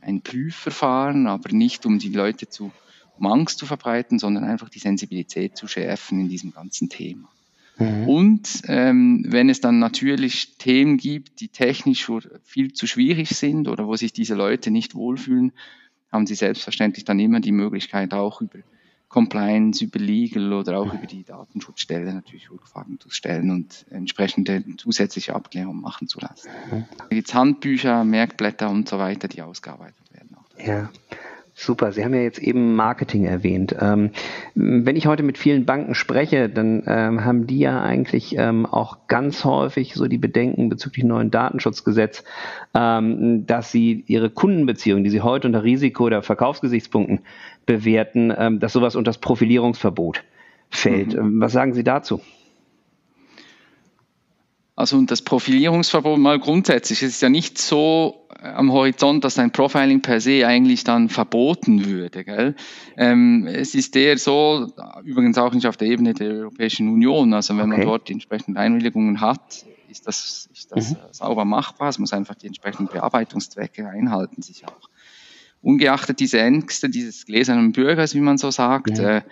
ein 0.00 0.22
Prüfverfahren, 0.22 1.28
aber 1.28 1.52
nicht 1.52 1.86
um 1.86 2.00
die 2.00 2.08
Leute 2.08 2.48
zu, 2.48 2.72
um 3.18 3.26
Angst 3.26 3.58
zu 3.58 3.66
verbreiten, 3.66 4.18
sondern 4.18 4.44
einfach 4.44 4.68
die 4.68 4.78
Sensibilität 4.78 5.56
zu 5.56 5.66
schärfen 5.66 6.20
in 6.20 6.28
diesem 6.28 6.52
ganzen 6.52 6.88
Thema. 6.88 7.28
Mhm. 7.78 8.08
Und 8.08 8.62
ähm, 8.68 9.24
wenn 9.28 9.50
es 9.50 9.60
dann 9.60 9.78
natürlich 9.78 10.56
Themen 10.58 10.96
gibt, 10.96 11.40
die 11.40 11.48
technisch 11.48 12.10
viel 12.44 12.72
zu 12.72 12.86
schwierig 12.86 13.30
sind 13.30 13.68
oder 13.68 13.86
wo 13.86 13.96
sich 13.96 14.12
diese 14.12 14.34
Leute 14.34 14.70
nicht 14.70 14.94
wohlfühlen, 14.94 15.52
haben 16.10 16.26
sie 16.26 16.34
selbstverständlich 16.34 17.04
dann 17.04 17.20
immer 17.20 17.40
die 17.40 17.52
Möglichkeit, 17.52 18.14
auch 18.14 18.40
über 18.40 18.60
Compliance, 19.08 19.84
über 19.84 19.98
Legal 19.98 20.52
oder 20.52 20.78
auch 20.78 20.92
über 20.92 21.06
die 21.06 21.24
Datenschutzstelle 21.24 22.12
natürlich 22.12 22.50
Rückfragen 22.50 22.98
zu 22.98 23.10
stellen 23.10 23.50
und 23.50 23.86
entsprechende 23.90 24.64
zusätzliche 24.78 25.34
Abklärungen 25.34 25.80
machen 25.80 26.08
zu 26.08 26.18
lassen. 26.20 26.50
Mhm. 26.70 26.84
Da 26.98 27.06
gibt 27.08 27.28
es 27.28 27.34
Handbücher, 27.34 28.04
Merkblätter 28.04 28.68
und 28.68 28.88
so 28.88 28.98
weiter, 28.98 29.28
die 29.28 29.42
ausgearbeitet 29.42 30.12
werden. 30.12 30.36
Ja. 30.58 30.90
Super, 31.58 31.90
Sie 31.90 32.04
haben 32.04 32.12
ja 32.12 32.20
jetzt 32.20 32.38
eben 32.38 32.76
Marketing 32.76 33.24
erwähnt. 33.24 33.74
Ähm, 33.80 34.10
wenn 34.54 34.94
ich 34.94 35.06
heute 35.06 35.22
mit 35.22 35.38
vielen 35.38 35.64
Banken 35.64 35.94
spreche, 35.94 36.50
dann 36.50 36.82
ähm, 36.86 37.24
haben 37.24 37.46
die 37.46 37.60
ja 37.60 37.80
eigentlich 37.80 38.36
ähm, 38.36 38.66
auch 38.66 39.08
ganz 39.08 39.42
häufig 39.46 39.94
so 39.94 40.06
die 40.06 40.18
Bedenken 40.18 40.68
bezüglich 40.68 41.06
neuen 41.06 41.30
Datenschutzgesetz, 41.30 42.24
ähm, 42.74 43.46
dass 43.46 43.72
sie 43.72 44.04
ihre 44.06 44.28
Kundenbeziehungen, 44.28 45.02
die 45.02 45.08
sie 45.08 45.22
heute 45.22 45.48
unter 45.48 45.64
Risiko- 45.64 46.04
oder 46.04 46.20
Verkaufsgesichtspunkten 46.20 47.20
bewerten, 47.64 48.34
ähm, 48.36 48.60
dass 48.60 48.74
sowas 48.74 48.94
unter 48.94 49.08
das 49.08 49.18
Profilierungsverbot 49.18 50.24
fällt. 50.68 51.14
Mhm. 51.14 51.18
Ähm, 51.18 51.40
was 51.40 51.52
sagen 51.52 51.72
Sie 51.72 51.84
dazu? 51.84 52.20
Also 54.78 54.98
und 54.98 55.10
das 55.10 55.22
Profilierungsverbot 55.22 56.18
mal 56.18 56.38
grundsätzlich, 56.38 57.02
es 57.02 57.14
ist 57.14 57.22
ja 57.22 57.30
nicht 57.30 57.56
so 57.56 58.28
äh, 58.42 58.48
am 58.48 58.70
Horizont, 58.70 59.24
dass 59.24 59.38
ein 59.38 59.50
Profiling 59.50 60.02
per 60.02 60.20
se 60.20 60.46
eigentlich 60.46 60.84
dann 60.84 61.08
verboten 61.08 61.86
würde. 61.86 62.24
Gell? 62.24 62.54
Ähm, 62.98 63.46
es 63.46 63.74
ist 63.74 63.96
eher 63.96 64.18
so, 64.18 64.70
übrigens 65.02 65.38
auch 65.38 65.54
nicht 65.54 65.66
auf 65.66 65.78
der 65.78 65.88
Ebene 65.88 66.12
der 66.12 66.30
Europäischen 66.30 66.90
Union, 66.90 67.32
also 67.32 67.56
wenn 67.56 67.72
okay. 67.72 67.78
man 67.78 67.86
dort 67.86 68.08
die 68.10 68.12
entsprechenden 68.12 68.58
Einwilligungen 68.58 69.22
hat, 69.22 69.64
ist 69.88 70.06
das, 70.06 70.50
ist 70.52 70.72
das 70.72 70.90
mhm. 70.90 70.96
sauber 71.10 71.46
machbar. 71.46 71.88
Es 71.88 71.98
muss 71.98 72.12
einfach 72.12 72.34
die 72.34 72.46
entsprechenden 72.46 72.92
Bearbeitungszwecke 72.92 73.88
einhalten, 73.88 74.42
sich 74.42 74.66
auch. 74.66 74.90
Ungeachtet 75.62 76.20
dieser 76.20 76.42
Ängste 76.42 76.90
dieses 76.90 77.24
gläsernen 77.24 77.72
Bürgers, 77.72 78.14
wie 78.14 78.20
man 78.20 78.36
so 78.36 78.50
sagt, 78.50 78.98
ja. 78.98 79.18
äh, 79.18 79.22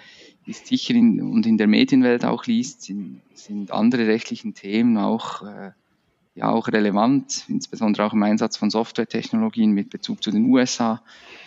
ist 0.46 0.66
sicher 0.66 0.94
in, 0.94 1.20
und 1.20 1.46
in 1.46 1.58
der 1.58 1.66
Medienwelt 1.66 2.24
auch 2.24 2.46
liest, 2.46 2.82
sind, 2.82 3.20
sind 3.34 3.70
andere 3.70 4.06
rechtlichen 4.06 4.54
Themen 4.54 4.98
auch, 4.98 5.42
äh, 5.42 5.72
ja, 6.34 6.50
auch 6.50 6.68
relevant, 6.68 7.44
insbesondere 7.48 8.06
auch 8.06 8.12
im 8.12 8.22
Einsatz 8.22 8.56
von 8.56 8.70
Softwaretechnologien 8.70 9.70
mit 9.70 9.90
Bezug 9.90 10.22
zu 10.22 10.30
den 10.30 10.46
USA, 10.46 11.02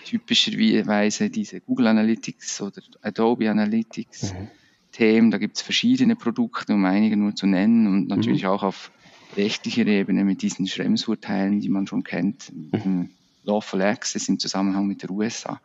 typischerweise 0.06 1.30
diese 1.30 1.60
Google 1.60 1.88
Analytics 1.88 2.62
oder 2.62 2.82
Adobe 3.02 3.52
Analytics 3.52 4.34
mhm. 4.34 4.48
Themen, 4.94 5.32
da 5.32 5.38
gibt 5.38 5.58
es 5.58 5.62
verschiedene 5.62 6.16
Produkte, 6.16 6.74
um 6.74 6.86
einige 6.86 7.18
nur 7.18 7.36
zu 7.36 7.46
nennen 7.46 7.88
und 7.88 8.08
natürlich 8.08 8.44
mhm. 8.44 8.50
auch 8.50 8.64
auf 8.64 8.92
rechtlicher 9.36 9.86
Ebene 9.86 10.24
mit 10.24 10.42
diesen 10.42 10.68
Schremsurteilen, 10.68 11.60
die 11.60 11.70
man 11.70 11.86
schon 11.86 12.04
kennt, 12.04 12.52
mhm. 12.54 13.10
Lawful 13.48 13.82
Access 13.82 14.28
im 14.30 14.38
Zusammenhang 14.38 14.86
mit 14.86 15.02
der 15.02 15.10
USA 15.10 15.60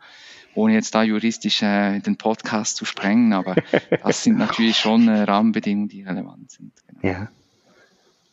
ohne 0.54 0.74
jetzt 0.74 0.94
da 0.94 1.02
juristisch 1.02 1.62
äh, 1.62 2.00
den 2.00 2.16
Podcast 2.16 2.76
zu 2.76 2.84
sprengen, 2.84 3.32
aber 3.32 3.56
das 4.02 4.22
sind 4.22 4.38
natürlich 4.38 4.76
schon 4.76 5.08
äh, 5.08 5.22
Rahmenbedingungen, 5.22 5.88
die 5.88 6.02
relevant 6.02 6.50
sind. 6.50 6.72
Genau. 6.88 7.14
Ja. 7.14 7.28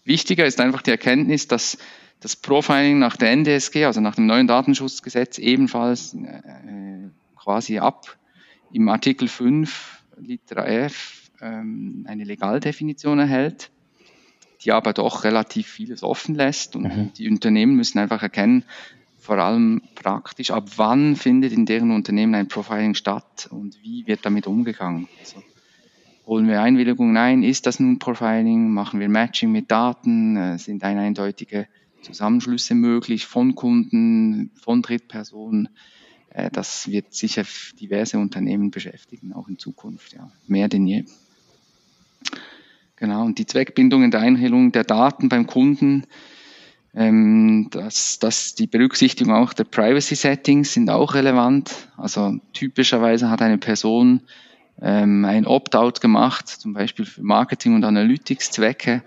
Wichtiger 0.03 0.45
ist 0.45 0.59
einfach 0.59 0.81
die 0.81 0.91
Erkenntnis, 0.91 1.47
dass 1.47 1.77
das 2.19 2.35
Profiling 2.35 2.99
nach 2.99 3.15
der 3.15 3.31
NDSG, 3.31 3.85
also 3.85 4.01
nach 4.01 4.15
dem 4.15 4.25
neuen 4.25 4.47
Datenschutzgesetz, 4.47 5.37
ebenfalls 5.37 6.13
äh, 6.13 7.09
quasi 7.37 7.79
ab 7.79 8.17
im 8.73 8.89
Artikel 8.89 9.27
5 9.27 10.03
Liter 10.17 10.67
F 10.67 11.31
ähm, 11.41 12.05
eine 12.07 12.25
Legaldefinition 12.25 13.19
erhält, 13.19 13.71
die 14.61 14.73
aber 14.73 14.91
doch 14.91 15.23
relativ 15.23 15.67
vieles 15.67 16.03
offen 16.03 16.35
lässt 16.35 16.75
und 16.75 16.83
mhm. 16.83 17.13
die 17.13 17.29
Unternehmen 17.29 17.75
müssen 17.75 17.99
einfach 17.99 18.21
erkennen, 18.21 18.65
vor 19.19 19.37
allem 19.37 19.81
praktisch, 19.95 20.51
ab 20.51 20.69
wann 20.77 21.15
findet 21.15 21.51
in 21.51 21.65
deren 21.65 21.91
Unternehmen 21.91 22.35
ein 22.35 22.47
Profiling 22.47 22.95
statt 22.95 23.47
und 23.51 23.77
wie 23.83 24.07
wird 24.07 24.25
damit 24.25 24.47
umgegangen. 24.47 25.07
Also, 25.19 25.43
holen 26.25 26.47
wir 26.47 26.61
Einwilligungen 26.61 27.17
ein, 27.17 27.43
ist 27.43 27.65
das 27.65 27.79
nun 27.79 27.99
Profiling, 27.99 28.71
machen 28.71 28.99
wir 28.99 29.09
Matching 29.09 29.51
mit 29.51 29.69
Daten, 29.69 30.37
äh, 30.37 30.57
sind 30.57 30.83
ein 30.83 30.97
eindeutige 30.97 31.67
Zusammenschlüsse 32.01 32.75
möglich 32.75 33.25
von 33.25 33.55
Kunden, 33.55 34.51
von 34.55 34.81
Drittpersonen. 34.81 35.69
Äh, 36.29 36.49
das 36.51 36.87
wird 36.87 37.13
sicher 37.13 37.43
diverse 37.79 38.19
Unternehmen 38.19 38.71
beschäftigen, 38.71 39.33
auch 39.33 39.47
in 39.47 39.57
Zukunft, 39.57 40.13
ja, 40.13 40.31
mehr 40.47 40.69
denn 40.69 40.87
je. 40.87 41.03
Genau, 42.95 43.25
und 43.25 43.37
die 43.37 43.45
Zweckbindung 43.45 44.03
in 44.03 44.11
der 44.11 44.21
Einhellung 44.21 44.71
der 44.71 44.83
Daten 44.83 45.29
beim 45.29 45.47
Kunden 45.47 46.05
ähm, 46.93 47.67
dass, 47.71 48.19
dass 48.19 48.55
die 48.55 48.67
Berücksichtigung 48.67 49.33
auch 49.33 49.53
der 49.53 49.65
Privacy 49.65 50.15
Settings 50.15 50.73
sind 50.73 50.89
auch 50.89 51.13
relevant. 51.13 51.71
Also 51.97 52.39
typischerweise 52.53 53.29
hat 53.29 53.41
eine 53.41 53.57
Person 53.57 54.21
ähm, 54.81 55.25
ein 55.25 55.45
Opt-out 55.45 56.01
gemacht, 56.01 56.47
zum 56.47 56.73
Beispiel 56.73 57.05
für 57.05 57.23
Marketing- 57.23 57.75
und 57.75 57.83
Analytics-Zwecke, 57.83 59.03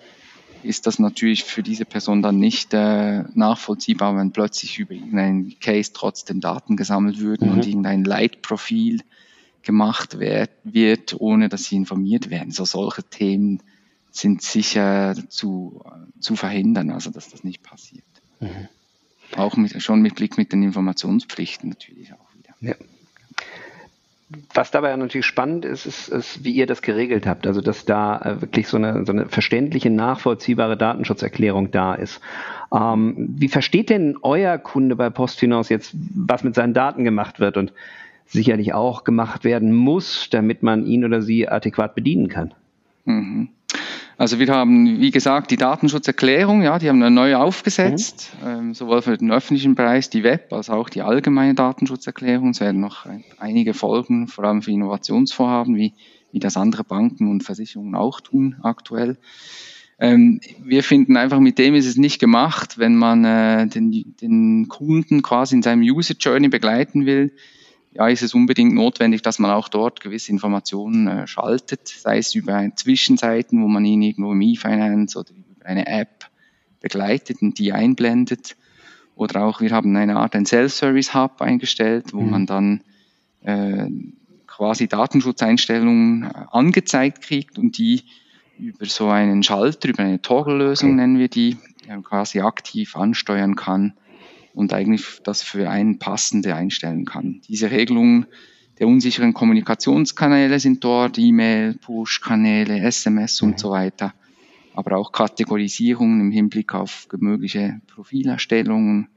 ist 0.62 0.87
das 0.87 0.99
natürlich 0.99 1.45
für 1.45 1.62
diese 1.62 1.85
Person 1.85 2.23
dann 2.23 2.39
nicht 2.39 2.73
äh, 2.73 3.25
nachvollziehbar, 3.35 4.17
wenn 4.17 4.31
plötzlich 4.31 4.79
über 4.79 4.95
irgendeinen 4.95 5.59
Case 5.59 5.93
trotzdem 5.93 6.41
Daten 6.41 6.77
gesammelt 6.77 7.19
würden 7.19 7.49
mhm. 7.49 7.55
und 7.55 7.67
irgendein 7.67 8.05
Leitprofil 8.05 9.01
gemacht 9.62 10.19
wird, 10.19 10.51
wird, 10.65 11.21
ohne 11.21 11.49
dass 11.49 11.65
sie 11.65 11.77
informiert 11.77 12.31
werden. 12.31 12.53
So 12.53 12.65
solche 12.65 13.03
Themen 13.03 13.62
sind 14.12 14.42
sicher 14.42 15.14
zu, 15.28 15.85
zu 16.21 16.37
verhindern, 16.37 16.90
also 16.90 17.11
dass 17.11 17.31
das 17.31 17.45
nicht 17.45 17.62
passiert. 17.62 18.04
Mhm. 18.40 18.69
Auch 19.37 19.57
mit, 19.57 19.83
schon 19.83 20.02
mit 20.02 20.14
Blick 20.14 20.37
mit 20.37 20.52
den 20.52 20.62
Informationspflichten 20.62 21.71
natürlich 21.71 22.12
auch 22.12 22.35
wieder. 22.37 22.54
Ja. 22.61 22.75
Was 24.54 24.71
dabei 24.71 24.95
natürlich 24.97 25.26
spannend 25.26 25.64
ist, 25.64 25.85
ist, 25.85 26.09
ist, 26.09 26.45
wie 26.45 26.52
ihr 26.52 26.66
das 26.66 26.81
geregelt 26.81 27.26
habt. 27.26 27.47
Also, 27.47 27.61
dass 27.61 27.85
da 27.85 28.19
äh, 28.19 28.40
wirklich 28.40 28.66
so 28.66 28.78
eine, 28.78 29.04
so 29.04 29.12
eine 29.12 29.26
verständliche, 29.26 29.90
nachvollziehbare 29.90 30.76
Datenschutzerklärung 30.76 31.71
da 31.71 31.95
ist. 31.95 32.21
Ähm, 32.73 33.14
wie 33.37 33.49
versteht 33.49 33.90
denn 33.90 34.16
euer 34.23 34.57
Kunde 34.59 34.97
bei 34.97 35.11
PostFinance 35.11 35.73
jetzt, 35.73 35.95
was 36.14 36.45
mit 36.45 36.54
seinen 36.54 36.73
Daten 36.73 37.04
gemacht 37.04 37.40
wird 37.40 37.57
und 37.57 37.73
sicherlich 38.26 38.73
auch 38.73 39.04
gemacht 39.04 39.45
werden 39.45 39.73
muss, 39.73 40.28
damit 40.31 40.62
man 40.62 40.87
ihn 40.87 41.04
oder 41.04 41.21
sie 41.21 41.49
adäquat 41.49 41.95
bedienen 41.95 42.28
kann? 42.28 42.54
Mhm. 43.04 43.49
Also 44.19 44.38
wir 44.38 44.49
haben, 44.49 45.00
wie 45.00 45.11
gesagt, 45.11 45.50
die 45.50 45.57
Datenschutzerklärung, 45.57 46.62
ja, 46.62 46.78
die 46.78 46.88
haben 46.88 46.99
wir 46.99 47.11
neu 47.11 47.37
aufgesetzt, 47.37 48.33
mhm. 48.40 48.49
ähm, 48.49 48.75
sowohl 48.75 49.02
für 49.02 49.16
den 49.16 49.33
öffentlichen 49.33 49.75
Bereich, 49.75 50.11
die 50.11 50.23
Web, 50.23 50.52
als 50.52 50.71
auch 50.71 50.88
die 50.88 51.02
allgemeine 51.02 51.54
Datenschutzerklärung. 51.54 52.50
Es 52.50 52.61
werden 52.61 52.81
noch 52.81 53.07
einige 53.38 53.75
Folgen, 53.75 54.28
vor 54.28 54.45
allem 54.45 54.62
für 54.62 54.71
Innovationsvorhaben, 54.71 55.76
wie, 55.76 55.95
wie 56.31 56.38
das 56.38 56.57
andere 56.57 56.85
Banken 56.85 57.31
und 57.31 57.42
Versicherungen 57.42 57.95
auch 57.95 58.21
tun 58.21 58.57
aktuell. 58.62 59.19
Ähm, 59.99 60.40
wir 60.62 60.83
finden 60.83 61.16
einfach, 61.16 61.38
mit 61.38 61.59
dem 61.59 61.75
ist 61.75 61.87
es 61.87 61.97
nicht 61.97 62.19
gemacht, 62.19 62.78
wenn 62.78 62.97
man 62.97 63.25
äh, 63.25 63.66
den, 63.66 64.14
den 64.21 64.69
Kunden 64.69 65.23
quasi 65.23 65.54
in 65.54 65.62
seinem 65.62 65.83
User 65.83 66.14
Journey 66.19 66.49
begleiten 66.49 67.07
will 67.07 67.33
ja, 67.95 68.09
ist 68.09 68.23
es 68.23 68.35
unbedingt 68.35 68.75
notwendig, 68.75 69.23
dass 69.23 69.39
man 69.39 69.51
auch 69.51 69.69
dort 69.69 70.01
gewisse 70.01 70.33
Informationen 70.33 71.07
äh, 71.07 71.27
schaltet, 71.27 71.89
sei 71.89 72.19
es 72.19 72.35
über 72.35 72.69
Zwischenseiten, 72.75 73.63
wo 73.63 73.69
man 73.69 73.85
ihn 73.85 74.01
irgendwo 74.03 74.33
im 74.33 74.41
E-Finance 74.41 75.19
oder 75.19 75.31
über 75.31 75.67
eine 75.67 75.87
App 75.87 76.27
begleitet 76.81 77.43
und 77.43 77.59
die 77.59 77.73
einblendet. 77.73 78.57
Oder 79.15 79.45
auch, 79.45 79.61
wir 79.61 79.71
haben 79.73 79.95
eine 79.95 80.17
Art 80.17 80.35
ein 80.35 80.47
Self-Service-Hub 80.47 81.43
eingestellt, 81.43 82.15
wo 82.15 82.23
mhm. 82.23 82.31
man 82.31 82.47
dann 82.47 82.81
äh, 83.43 83.89
quasi 84.47 84.89
Datenschutzeinstellungen 84.89 86.25
äh, 86.25 86.33
angezeigt 86.51 87.23
kriegt 87.23 87.59
und 87.59 87.77
die 87.77 88.05
über 88.59 88.87
so 88.87 89.09
einen 89.09 89.43
Schalter, 89.43 89.89
über 89.89 90.03
eine 90.03 90.23
Toggle-Lösung 90.23 90.91
okay. 90.91 90.97
nennen 90.97 91.19
wir 91.19 91.29
die, 91.29 91.59
quasi 92.05 92.41
aktiv 92.41 92.97
ansteuern 92.97 93.57
kann 93.57 93.95
und 94.55 94.73
eigentlich 94.73 95.21
das 95.25 95.43
für 95.43 95.71
einen 95.71 95.99
passende 95.99 96.55
einstellen 96.55 97.05
kann. 97.05 97.41
Diese 97.49 97.71
Regelungen 97.71 98.27
der 98.79 98.89
unsicheren 98.89 99.33
Kommunikationskanäle 99.33 100.59
sind 100.59 100.83
dort, 100.83 101.19
E-Mail, 101.19 101.75
Push-Kanäle, 101.75 102.81
SMS 102.81 103.41
und 103.43 103.53
mhm. 103.53 103.59
so 103.59 103.71
weiter. 103.71 104.15
aber 104.75 104.97
auch 104.97 105.13
Kategorisierungen 105.13 106.21
im 106.21 106.31
Hinblick 106.31 106.75
auf 106.75 107.07
mögliche 107.19 107.81
Profilerstellungen, 107.87 109.09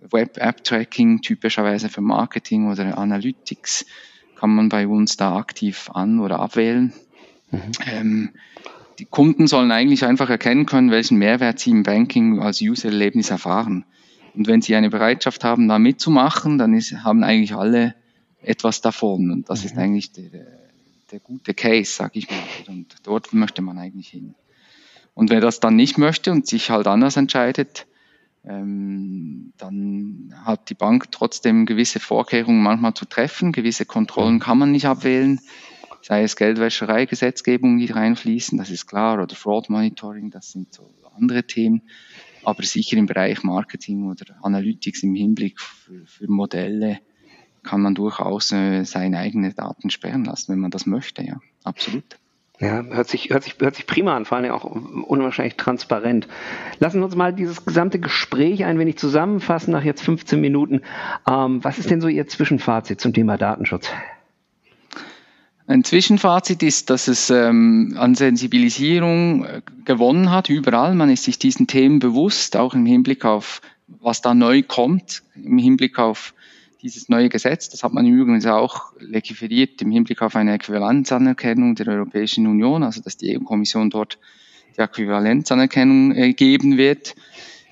Web-App-Tracking, 0.00 1.20
typischerweise 1.20 1.90
für 1.90 2.00
Marketing 2.00 2.70
oder 2.70 2.96
Analytics, 2.96 3.86
kann 4.36 4.54
man 4.54 4.68
bei 4.68 4.86
uns 4.86 5.16
da 5.16 5.36
aktiv 5.36 5.90
an- 5.92 6.20
oder 6.20 6.40
abwählen. 6.40 6.92
Mhm. 7.50 7.60
Ähm, 7.86 8.30
die 8.98 9.04
Kunden 9.04 9.46
sollen 9.46 9.70
eigentlich 9.70 10.04
einfach 10.04 10.30
erkennen 10.30 10.66
können, 10.66 10.90
welchen 10.90 11.18
Mehrwert 11.18 11.58
sie 11.58 11.70
im 11.70 11.82
Banking 11.82 12.40
als 12.40 12.62
User-Erlebnis 12.62 13.30
erfahren. 13.30 13.84
Und 14.36 14.46
wenn 14.46 14.60
sie 14.60 14.76
eine 14.76 14.90
Bereitschaft 14.90 15.44
haben, 15.44 15.66
da 15.66 15.78
mitzumachen, 15.78 16.58
dann 16.58 16.74
ist, 16.74 16.92
haben 17.04 17.24
eigentlich 17.24 17.54
alle 17.54 17.94
etwas 18.42 18.82
davon. 18.82 19.30
Und 19.30 19.48
das 19.48 19.62
mhm. 19.62 19.66
ist 19.66 19.78
eigentlich 19.78 20.12
der, 20.12 20.46
der 21.10 21.20
gute 21.20 21.54
Case, 21.54 21.90
sag 21.90 22.14
ich 22.16 22.30
mal. 22.30 22.38
Und 22.68 22.96
dort 23.04 23.32
möchte 23.32 23.62
man 23.62 23.78
eigentlich 23.78 24.08
hin. 24.08 24.34
Und 25.14 25.30
wer 25.30 25.40
das 25.40 25.60
dann 25.60 25.76
nicht 25.76 25.96
möchte 25.96 26.32
und 26.32 26.46
sich 26.46 26.70
halt 26.70 26.86
anders 26.86 27.16
entscheidet, 27.16 27.86
ähm, 28.44 29.54
dann 29.56 30.34
hat 30.44 30.68
die 30.68 30.74
Bank 30.74 31.10
trotzdem 31.10 31.64
gewisse 31.64 31.98
Vorkehrungen 31.98 32.62
manchmal 32.62 32.92
zu 32.92 33.06
treffen. 33.06 33.52
Gewisse 33.52 33.86
Kontrollen 33.86 34.38
kann 34.38 34.58
man 34.58 34.70
nicht 34.70 34.86
abwählen, 34.86 35.40
sei 36.02 36.22
es 36.22 36.36
Geldwäscherei-Gesetzgebung, 36.36 37.78
die 37.78 37.90
reinfließen, 37.90 38.58
das 38.58 38.70
ist 38.70 38.86
klar, 38.86 39.20
oder 39.20 39.34
Fraud 39.34 39.70
Monitoring, 39.70 40.30
das 40.30 40.52
sind 40.52 40.72
so 40.72 40.88
andere 41.16 41.44
Themen. 41.44 41.82
Aber 42.46 42.62
sicher 42.62 42.96
im 42.96 43.06
Bereich 43.06 43.42
Marketing 43.42 44.08
oder 44.08 44.36
Analytics 44.40 45.02
im 45.02 45.16
Hinblick 45.16 45.60
für, 45.60 46.06
für 46.06 46.30
Modelle 46.30 47.00
kann 47.64 47.82
man 47.82 47.96
durchaus 47.96 48.52
äh, 48.52 48.84
seine 48.84 49.18
eigenen 49.18 49.52
Daten 49.52 49.90
sperren 49.90 50.24
lassen, 50.24 50.52
wenn 50.52 50.60
man 50.60 50.70
das 50.70 50.86
möchte, 50.86 51.24
ja, 51.24 51.40
absolut. 51.64 52.04
Ja, 52.60 52.84
hört 52.84 53.08
sich, 53.08 53.30
hört 53.30 53.42
sich, 53.42 53.56
hört 53.58 53.74
sich 53.74 53.88
prima 53.88 54.16
an, 54.16 54.24
vor 54.24 54.38
allem 54.38 54.52
auch 54.52 54.62
unwahrscheinlich 54.64 55.56
transparent. 55.56 56.28
Lassen 56.78 57.00
wir 57.00 57.06
uns 57.06 57.16
mal 57.16 57.34
dieses 57.34 57.66
gesamte 57.66 57.98
Gespräch 57.98 58.64
ein 58.64 58.78
wenig 58.78 58.96
zusammenfassen 58.96 59.72
nach 59.72 59.82
jetzt 59.82 60.02
15 60.02 60.40
Minuten. 60.40 60.82
Ähm, 61.28 61.64
was 61.64 61.78
ist 61.78 61.90
denn 61.90 62.00
so 62.00 62.06
Ihr 62.06 62.28
Zwischenfazit 62.28 63.00
zum 63.00 63.12
Thema 63.12 63.36
Datenschutz? 63.36 63.90
Ein 65.68 65.82
Zwischenfazit 65.82 66.62
ist, 66.62 66.90
dass 66.90 67.08
es 67.08 67.28
ähm, 67.28 67.96
an 67.98 68.14
Sensibilisierung 68.14 69.44
äh, 69.44 69.62
gewonnen 69.84 70.30
hat, 70.30 70.48
überall. 70.48 70.94
Man 70.94 71.10
ist 71.10 71.24
sich 71.24 71.40
diesen 71.40 71.66
Themen 71.66 71.98
bewusst, 71.98 72.56
auch 72.56 72.74
im 72.74 72.86
Hinblick 72.86 73.24
auf, 73.24 73.60
was 73.88 74.20
da 74.20 74.32
neu 74.32 74.62
kommt, 74.62 75.24
im 75.34 75.58
Hinblick 75.58 75.98
auf 75.98 76.34
dieses 76.82 77.08
neue 77.08 77.28
Gesetz, 77.28 77.68
das 77.68 77.82
hat 77.82 77.92
man 77.92 78.06
übrigens 78.06 78.46
auch 78.46 78.92
legiferiert 79.00 79.82
im 79.82 79.90
Hinblick 79.90 80.22
auf 80.22 80.36
eine 80.36 80.54
Äquivalenzanerkennung 80.54 81.74
der 81.74 81.88
Europäischen 81.88 82.46
Union, 82.46 82.84
also 82.84 83.02
dass 83.02 83.16
die 83.16 83.36
EU-Kommission 83.36 83.90
dort 83.90 84.18
die 84.76 84.82
Äquivalenzanerkennung 84.82 86.12
äh, 86.14 86.32
geben 86.32 86.76
wird. 86.76 87.16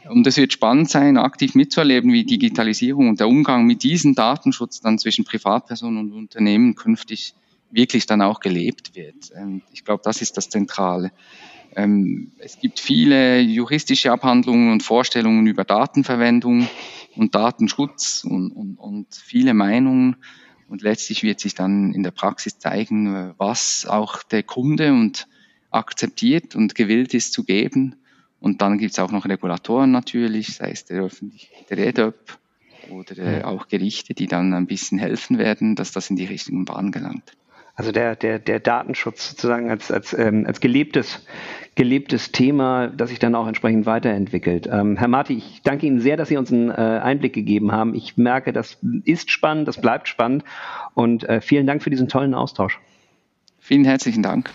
Und 0.08 0.26
es 0.26 0.36
wird 0.36 0.52
spannend 0.52 0.90
sein, 0.90 1.16
aktiv 1.16 1.54
mitzuerleben, 1.54 2.12
wie 2.12 2.24
Digitalisierung 2.24 3.08
und 3.08 3.20
der 3.20 3.28
Umgang 3.28 3.66
mit 3.66 3.84
diesem 3.84 4.16
Datenschutz 4.16 4.80
dann 4.80 4.98
zwischen 4.98 5.24
Privatpersonen 5.24 5.98
und 5.98 6.12
Unternehmen 6.12 6.74
künftig 6.74 7.34
wirklich 7.74 8.06
dann 8.06 8.22
auch 8.22 8.40
gelebt 8.40 8.94
wird. 8.94 9.32
Ähm, 9.36 9.62
ich 9.72 9.84
glaube, 9.84 10.02
das 10.04 10.22
ist 10.22 10.36
das 10.36 10.48
Zentrale. 10.48 11.12
Ähm, 11.76 12.32
es 12.38 12.58
gibt 12.58 12.78
viele 12.78 13.40
juristische 13.40 14.12
Abhandlungen 14.12 14.70
und 14.70 14.82
Vorstellungen 14.82 15.46
über 15.46 15.64
Datenverwendung 15.64 16.68
und 17.16 17.34
Datenschutz 17.34 18.24
und, 18.24 18.52
und, 18.52 18.76
und 18.76 19.14
viele 19.14 19.54
Meinungen. 19.54 20.16
Und 20.68 20.82
letztlich 20.82 21.22
wird 21.22 21.40
sich 21.40 21.54
dann 21.54 21.92
in 21.92 22.02
der 22.02 22.10
Praxis 22.10 22.58
zeigen, 22.58 23.34
was 23.36 23.86
auch 23.86 24.22
der 24.22 24.42
Kunde 24.42 24.92
und 24.92 25.26
akzeptiert 25.70 26.54
und 26.54 26.74
gewillt 26.74 27.12
ist 27.14 27.32
zu 27.32 27.44
geben. 27.44 27.96
Und 28.40 28.62
dann 28.62 28.78
gibt 28.78 28.92
es 28.92 28.98
auch 28.98 29.10
noch 29.10 29.26
Regulatoren 29.26 29.90
natürlich, 29.90 30.54
sei 30.54 30.70
es 30.70 30.84
der 30.84 31.02
öffentliche, 31.02 31.48
der 31.70 31.78
EDOP 31.78 32.38
oder 32.90 33.18
äh, 33.18 33.42
auch 33.42 33.68
Gerichte, 33.68 34.14
die 34.14 34.26
dann 34.26 34.52
ein 34.52 34.66
bisschen 34.66 34.98
helfen 34.98 35.38
werden, 35.38 35.76
dass 35.76 35.92
das 35.92 36.10
in 36.10 36.16
die 36.16 36.26
richtigen 36.26 36.64
Bahn 36.64 36.92
gelangt. 36.92 37.36
Also 37.76 37.90
der, 37.90 38.14
der, 38.14 38.38
der 38.38 38.60
Datenschutz 38.60 39.30
sozusagen 39.30 39.68
als, 39.68 39.90
als, 39.90 40.16
ähm, 40.16 40.44
als 40.46 40.60
gelebtes, 40.60 41.26
gelebtes 41.74 42.30
Thema, 42.30 42.86
das 42.86 43.10
sich 43.10 43.18
dann 43.18 43.34
auch 43.34 43.48
entsprechend 43.48 43.84
weiterentwickelt. 43.84 44.68
Ähm, 44.70 44.96
Herr 44.96 45.08
Marti, 45.08 45.34
ich 45.34 45.60
danke 45.64 45.86
Ihnen 45.86 46.00
sehr, 46.00 46.16
dass 46.16 46.28
Sie 46.28 46.36
uns 46.36 46.52
einen 46.52 46.70
äh, 46.70 46.74
Einblick 46.74 47.32
gegeben 47.32 47.72
haben. 47.72 47.94
Ich 47.94 48.16
merke, 48.16 48.52
das 48.52 48.78
ist 49.04 49.32
spannend, 49.32 49.66
das 49.66 49.80
bleibt 49.80 50.08
spannend 50.08 50.44
und 50.94 51.28
äh, 51.28 51.40
vielen 51.40 51.66
Dank 51.66 51.82
für 51.82 51.90
diesen 51.90 52.08
tollen 52.08 52.34
Austausch. 52.34 52.78
Vielen 53.58 53.84
herzlichen 53.84 54.22
Dank. 54.22 54.50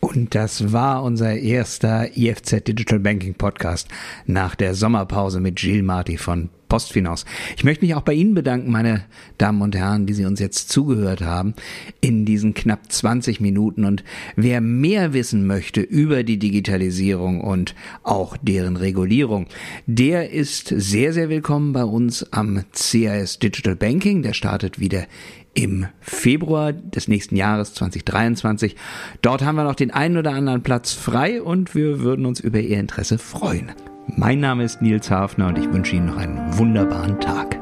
Und 0.00 0.34
das 0.34 0.72
war 0.72 1.04
unser 1.04 1.36
erster 1.36 2.16
IFZ 2.16 2.64
Digital 2.66 2.98
Banking 2.98 3.34
Podcast 3.34 3.88
nach 4.26 4.54
der 4.54 4.74
Sommerpause 4.74 5.40
mit 5.40 5.56
Gilles 5.56 5.84
Marti 5.84 6.16
von 6.16 6.48
Postfinance. 6.72 7.26
Ich 7.54 7.64
möchte 7.64 7.84
mich 7.84 7.94
auch 7.94 8.00
bei 8.00 8.14
Ihnen 8.14 8.32
bedanken, 8.32 8.70
meine 8.70 9.04
Damen 9.36 9.60
und 9.60 9.76
Herren, 9.76 10.06
die 10.06 10.14
Sie 10.14 10.24
uns 10.24 10.40
jetzt 10.40 10.70
zugehört 10.70 11.20
haben 11.20 11.52
in 12.00 12.24
diesen 12.24 12.54
knapp 12.54 12.90
20 12.90 13.42
Minuten. 13.42 13.84
Und 13.84 14.02
wer 14.36 14.62
mehr 14.62 15.12
wissen 15.12 15.46
möchte 15.46 15.82
über 15.82 16.22
die 16.22 16.38
Digitalisierung 16.38 17.42
und 17.42 17.74
auch 18.04 18.38
deren 18.38 18.78
Regulierung, 18.78 19.48
der 19.84 20.30
ist 20.30 20.68
sehr, 20.68 21.12
sehr 21.12 21.28
willkommen 21.28 21.74
bei 21.74 21.84
uns 21.84 22.32
am 22.32 22.64
CAS 22.72 23.38
Digital 23.38 23.76
Banking. 23.76 24.22
Der 24.22 24.32
startet 24.32 24.80
wieder 24.80 25.04
im 25.52 25.88
Februar 26.00 26.72
des 26.72 27.06
nächsten 27.06 27.36
Jahres 27.36 27.74
2023. 27.74 28.76
Dort 29.20 29.42
haben 29.42 29.56
wir 29.56 29.64
noch 29.64 29.74
den 29.74 29.90
einen 29.90 30.16
oder 30.16 30.32
anderen 30.32 30.62
Platz 30.62 30.94
frei 30.94 31.42
und 31.42 31.74
wir 31.74 32.00
würden 32.00 32.24
uns 32.24 32.40
über 32.40 32.60
Ihr 32.60 32.80
Interesse 32.80 33.18
freuen. 33.18 33.72
Mein 34.06 34.40
Name 34.40 34.64
ist 34.64 34.82
Nils 34.82 35.10
Hafner 35.10 35.48
und 35.48 35.58
ich 35.58 35.72
wünsche 35.72 35.96
Ihnen 35.96 36.06
noch 36.06 36.16
einen 36.16 36.58
wunderbaren 36.58 37.20
Tag. 37.20 37.61